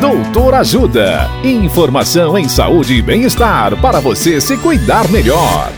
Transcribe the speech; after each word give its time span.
Doutor 0.00 0.54
Ajuda. 0.54 1.28
Informação 1.42 2.38
em 2.38 2.48
saúde 2.48 2.94
e 2.94 3.02
bem-estar 3.02 3.76
para 3.80 3.98
você 3.98 4.40
se 4.40 4.56
cuidar 4.56 5.10
melhor. 5.10 5.72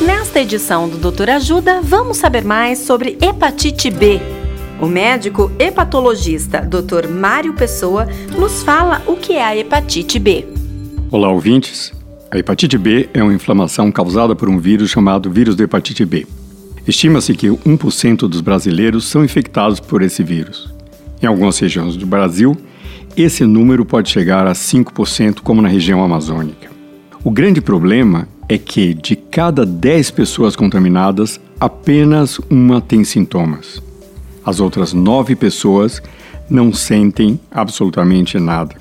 Nesta 0.00 0.40
edição 0.40 0.88
do 0.88 0.98
Doutor 0.98 1.28
Ajuda, 1.30 1.80
vamos 1.82 2.18
saber 2.18 2.44
mais 2.44 2.78
sobre 2.78 3.18
hepatite 3.20 3.90
B. 3.90 4.20
O 4.80 4.86
médico 4.86 5.50
hepatologista 5.58 6.60
Dr. 6.60 7.08
Mário 7.08 7.54
Pessoa 7.54 8.06
nos 8.38 8.62
fala 8.62 9.02
o 9.08 9.16
que 9.16 9.32
é 9.32 9.42
a 9.42 9.56
hepatite 9.56 10.20
B. 10.20 10.46
Olá, 11.10 11.28
ouvintes. 11.28 11.92
A 12.30 12.38
hepatite 12.38 12.78
B 12.78 13.10
é 13.12 13.20
uma 13.20 13.34
inflamação 13.34 13.90
causada 13.90 14.36
por 14.36 14.48
um 14.48 14.60
vírus 14.60 14.90
chamado 14.90 15.28
vírus 15.28 15.56
da 15.56 15.64
hepatite 15.64 16.04
B. 16.04 16.24
Estima-se 16.86 17.34
que 17.34 17.48
1% 17.48 18.28
dos 18.28 18.40
brasileiros 18.40 19.08
são 19.08 19.24
infectados 19.24 19.80
por 19.80 20.02
esse 20.02 20.22
vírus. 20.22 20.78
Em 21.22 21.26
algumas 21.26 21.58
regiões 21.58 21.96
do 21.96 22.06
Brasil, 22.06 22.56
esse 23.16 23.44
número 23.44 23.84
pode 23.84 24.08
chegar 24.08 24.46
a 24.46 24.52
5%, 24.52 25.40
como 25.40 25.60
na 25.60 25.68
região 25.68 26.02
amazônica. 26.02 26.70
O 27.22 27.30
grande 27.30 27.60
problema 27.60 28.26
é 28.48 28.56
que, 28.56 28.94
de 28.94 29.14
cada 29.14 29.66
10 29.66 30.10
pessoas 30.12 30.56
contaminadas, 30.56 31.38
apenas 31.58 32.38
uma 32.50 32.80
tem 32.80 33.04
sintomas. 33.04 33.82
As 34.44 34.60
outras 34.60 34.94
9 34.94 35.36
pessoas 35.36 36.02
não 36.48 36.72
sentem 36.72 37.38
absolutamente 37.50 38.38
nada. 38.38 38.74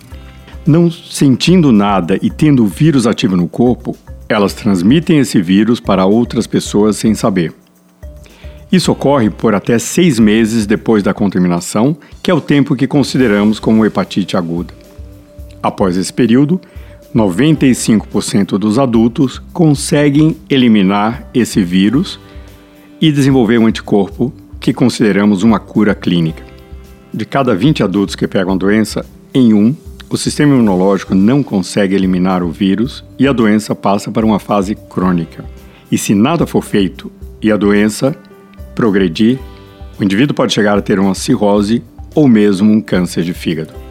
Não 0.66 0.90
sentindo 0.90 1.72
nada 1.72 2.18
e 2.22 2.30
tendo 2.30 2.64
o 2.64 2.68
vírus 2.68 3.06
ativo 3.06 3.36
no 3.36 3.48
corpo, 3.48 3.98
elas 4.30 4.54
transmitem 4.54 5.20
esse 5.20 5.42
vírus 5.42 5.80
para 5.80 6.06
outras 6.06 6.48
pessoas 6.48 6.96
sem 6.96 7.14
saber. 7.14 7.54
Isso 8.72 8.92
ocorre 8.92 9.30
por 9.30 9.56
até 9.56 9.80
seis 9.80 10.20
meses 10.20 10.68
depois 10.68 11.02
da 11.02 11.14
contaminação, 11.14 11.98
que 12.22 12.30
é 12.30 12.34
o 12.34 12.42
tempo 12.42 12.76
que 12.76 12.86
consideramos 12.86 13.60
como 13.60 13.86
hepatite 13.86 14.38
aguda. 14.38 14.74
Após 15.62 15.98
esse 15.98 16.14
período, 16.14 16.62
95% 17.16 18.60
dos 18.60 18.78
adultos 18.78 19.42
conseguem 19.52 20.38
eliminar 20.50 21.28
esse 21.34 21.64
vírus 21.64 22.20
e 23.02 23.12
desenvolver 23.12 23.58
um 23.58 23.66
anticorpo 23.66 24.32
que 24.60 24.74
consideramos 24.74 25.42
uma 25.42 25.60
cura 25.60 25.96
clínica. 25.96 26.44
De 27.12 27.26
cada 27.26 27.56
20 27.56 27.84
adultos 27.84 28.16
que 28.16 28.28
pegam 28.28 28.54
a 28.54 28.58
doença, 28.58 29.04
em 29.34 29.54
um 29.54 29.76
o 30.12 30.18
sistema 30.18 30.56
imunológico 30.56 31.14
não 31.14 31.44
consegue 31.44 31.94
eliminar 31.94 32.42
o 32.42 32.50
vírus 32.50 33.04
e 33.20 33.28
a 33.28 33.32
doença 33.32 33.76
passa 33.76 34.12
para 34.12 34.26
uma 34.26 34.40
fase 34.40 34.74
crônica. 34.74 35.46
E 35.92 36.00
se 36.00 36.16
nada 36.16 36.48
for 36.48 36.64
feito 36.64 37.12
e 37.40 37.52
a 37.52 37.58
doença 37.58 38.16
progredir, 38.76 39.40
o 40.00 40.04
indivíduo 40.04 40.36
pode 40.36 40.54
chegar 40.54 40.78
a 40.78 40.82
ter 40.82 41.00
uma 41.00 41.16
cirrose 41.16 41.84
ou 42.16 42.28
mesmo 42.28 42.72
um 42.72 42.82
câncer 42.82 43.24
de 43.24 43.34
fígado. 43.34 43.89